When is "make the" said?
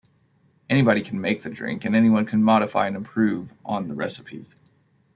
1.21-1.51